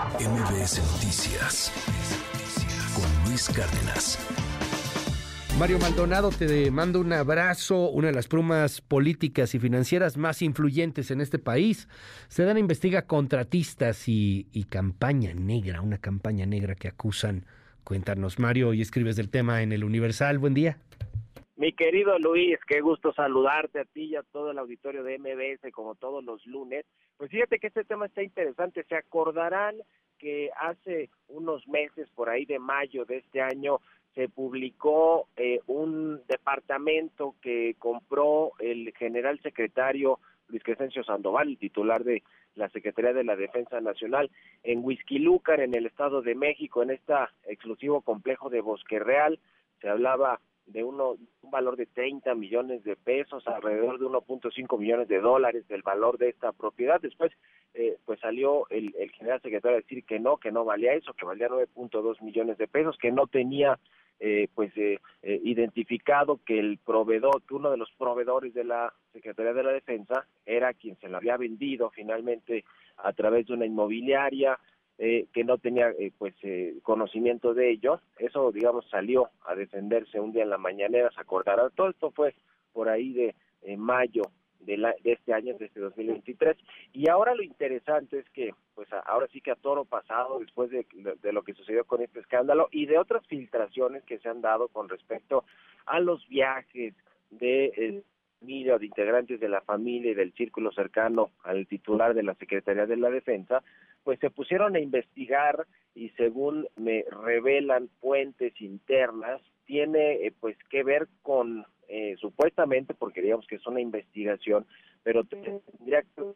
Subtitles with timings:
[0.00, 1.70] MBS Noticias
[2.96, 4.16] con Luis Cárdenas.
[5.58, 11.10] Mario Maldonado, te mando un abrazo, una de las plumas políticas y financieras más influyentes
[11.10, 11.86] en este país.
[12.28, 17.44] Se dan investiga contratistas y, y campaña negra, una campaña negra que acusan.
[17.84, 20.38] Cuéntanos, Mario, y escribes del tema en el Universal.
[20.38, 20.78] Buen día.
[21.56, 25.70] Mi querido Luis, qué gusto saludarte a ti y a todo el auditorio de MBS
[25.74, 26.86] como todos los lunes.
[27.20, 28.82] Pues fíjate que este tema está interesante.
[28.84, 29.76] Se acordarán
[30.16, 33.82] que hace unos meses, por ahí de mayo de este año,
[34.14, 42.22] se publicó eh, un departamento que compró el general secretario Luis Crescencio Sandoval, titular de
[42.54, 44.30] la Secretaría de la Defensa Nacional,
[44.62, 47.12] en Huizquilúcar, en el Estado de México, en este
[47.44, 49.38] exclusivo complejo de Bosque Real.
[49.82, 50.40] Se hablaba
[50.72, 55.66] de uno, un valor de 30 millones de pesos, alrededor de 1.5 millones de dólares
[55.68, 57.00] del valor de esta propiedad.
[57.00, 57.32] Después,
[57.74, 61.26] eh, pues salió el, general secretario a decir que no, que no valía eso, que
[61.26, 63.78] valía 9.2 millones de pesos, que no tenía
[64.22, 68.92] eh, pues eh, eh, identificado que el proveedor, que uno de los proveedores de la
[69.14, 72.66] Secretaría de la Defensa era quien se lo había vendido finalmente
[72.98, 74.58] a través de una inmobiliaria,
[75.02, 78.02] eh, que no tenía eh, pues eh, conocimiento de ello.
[78.18, 81.70] Eso, digamos, salió a defenderse un día en la mañanera, se acordará.
[81.70, 82.34] Todo esto fue
[82.74, 83.34] por ahí de
[83.78, 84.24] mayo
[84.60, 86.54] de, la, de este año, de este 2023.
[86.92, 90.86] Y ahora lo interesante es que, pues ahora sí que a toro pasado, después de,
[90.92, 94.68] de, lo que sucedió con este escándalo y de otras filtraciones que se han dado
[94.68, 95.44] con respecto
[95.86, 96.92] a los viajes
[97.30, 98.02] de
[98.38, 102.34] familia o de integrantes de la familia y del círculo cercano al titular de la
[102.34, 103.62] Secretaría de la Defensa,
[104.04, 110.82] pues se pusieron a investigar y según me revelan fuentes internas, tiene eh, pues que
[110.82, 114.66] ver con eh, supuestamente, porque digamos que es una investigación,
[115.02, 116.34] pero tendría que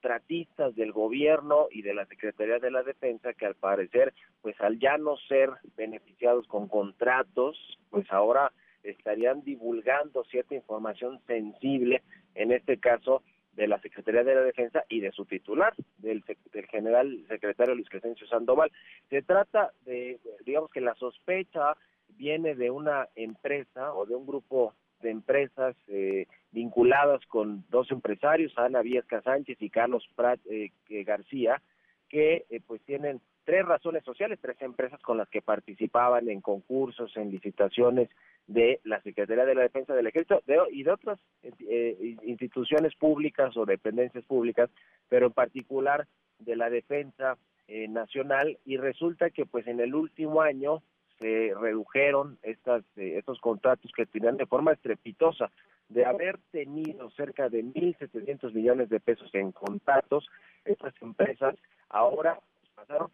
[0.00, 4.78] tratistas del gobierno y de la Secretaría de la Defensa que al parecer, pues al
[4.78, 7.56] ya no ser beneficiados con contratos,
[7.90, 12.02] pues ahora estarían divulgando cierta información sensible,
[12.34, 16.66] en este caso de la Secretaría de la Defensa y de su titular, del, del
[16.66, 18.72] general secretario Luis Crescencio Sandoval.
[19.10, 21.76] Se trata de, digamos que la sospecha
[22.16, 28.56] viene de una empresa o de un grupo de empresas eh, vinculadas con dos empresarios,
[28.56, 30.70] Ana Viesca Sánchez y Carlos Prat eh,
[31.04, 31.60] García,
[32.08, 37.16] que eh, pues tienen tres razones sociales, tres empresas con las que participaban en concursos,
[37.16, 38.08] en licitaciones
[38.46, 43.64] de la Secretaría de la Defensa del Ejército y de otras eh, instituciones públicas o
[43.64, 44.70] dependencias públicas,
[45.08, 46.06] pero en particular
[46.38, 47.36] de la Defensa
[47.68, 48.58] eh, Nacional.
[48.64, 50.82] Y resulta que pues en el último año
[51.18, 55.50] se redujeron estas, eh, estos contratos que tenían de forma estrepitosa
[55.88, 60.26] de haber tenido cerca de 1.700 millones de pesos en contratos,
[60.64, 61.54] estas empresas
[61.90, 62.40] ahora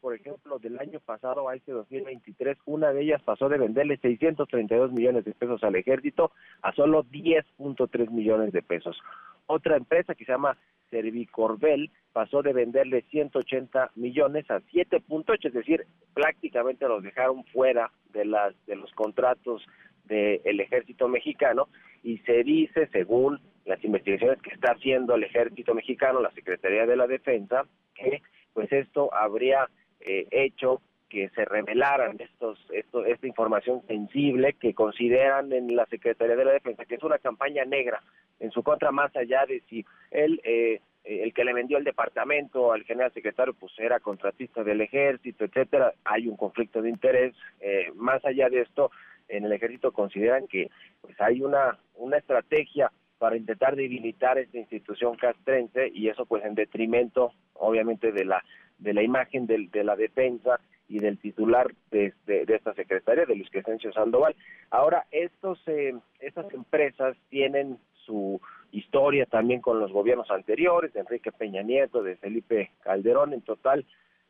[0.01, 4.93] por ejemplo, del año pasado a este 2023, una de ellas pasó de venderle 632
[4.93, 9.01] millones de pesos al ejército a solo 10.3 millones de pesos.
[9.47, 10.57] Otra empresa que se llama
[10.91, 18.25] Servicorvel pasó de venderle 180 millones a 7.8, es decir, prácticamente los dejaron fuera de
[18.25, 19.65] las de los contratos
[20.05, 21.69] del ejército mexicano
[22.03, 26.97] y se dice, según las investigaciones que está haciendo el ejército mexicano, la Secretaría de
[26.97, 28.23] la Defensa, que
[28.59, 29.69] pues esto habría
[30.01, 36.35] eh, hecho que se revelaran estos, esto, esta información sensible que consideran en la Secretaría
[36.35, 38.03] de la Defensa que es una campaña negra
[38.41, 42.73] en su contra más allá de si él eh, el que le vendió el departamento
[42.73, 47.93] al general secretario pues era contratista del ejército etcétera hay un conflicto de interés eh,
[47.95, 48.91] más allá de esto
[49.29, 50.69] en el ejército consideran que
[51.01, 56.55] pues hay una una estrategia para intentar debilitar esta institución castrense y eso pues en
[56.55, 58.45] detrimento obviamente de la
[58.79, 63.27] de la imagen del, de la defensa y del titular de, de, de, esta secretaria,
[63.27, 64.35] de Luis Crescencio Sandoval.
[64.71, 68.41] Ahora, estos, eh, estas empresas tienen su
[68.73, 73.85] historia también con los gobiernos anteriores, de Enrique Peña Nieto, de Felipe Calderón, en total,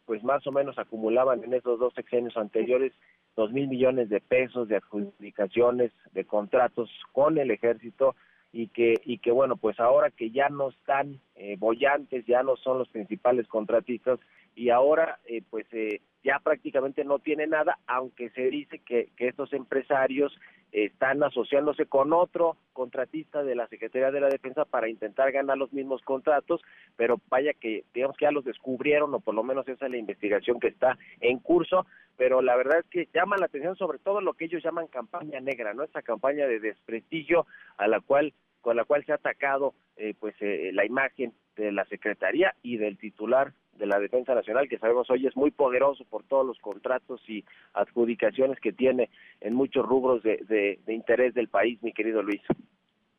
[0.05, 2.93] pues más o menos acumulaban en esos dos sexenios anteriores
[3.37, 8.17] dos mil millones de pesos de adjudicaciones de contratos con el ejército
[8.53, 12.57] y que y que bueno pues ahora que ya no están eh, bollantes ya no
[12.57, 14.19] son los principales contratistas
[14.59, 19.29] y ahora eh, pues eh, ya prácticamente no tiene nada aunque se dice que, que
[19.29, 20.37] estos empresarios
[20.73, 25.73] están asociándose con otro contratista de la Secretaría de la Defensa para intentar ganar los
[25.73, 26.61] mismos contratos,
[26.97, 29.97] pero vaya que digamos que ya los descubrieron o por lo menos esa es la
[29.97, 34.21] investigación que está en curso, pero la verdad es que llama la atención sobre todo
[34.21, 35.85] lo que ellos llaman campaña negra, ¿no?
[35.85, 37.47] Esta campaña de desprestigio
[37.77, 41.73] a la cual con la cual se ha atacado eh, pues eh, la imagen de
[41.73, 46.05] la secretaría y del titular de la Defensa Nacional, que sabemos hoy es muy poderoso
[46.05, 47.45] por todos los contratos y
[47.75, 49.11] adjudicaciones que tiene
[49.41, 52.43] en muchos rubros de, de interés del país, mi querido Luis.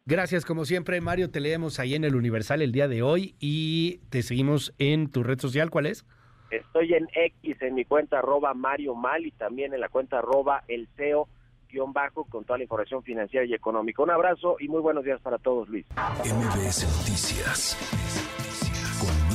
[0.06, 1.30] Gracias, como siempre, Mario.
[1.30, 5.22] Te leemos ahí en el Universal el día de hoy y te seguimos en tu
[5.22, 5.70] red social.
[5.70, 6.04] ¿Cuál es?
[6.50, 10.64] Estoy en X, en mi cuenta arroba Mario Mal y también en la cuenta arroba
[10.68, 11.28] el CEO
[11.70, 14.02] guion bajo con toda la información financiera y económica.
[14.02, 15.86] Un abrazo y muy buenos días para todos, Luis.
[16.26, 18.49] MBS Noticias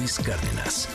[0.04, 0.86] Luis Cárdenas.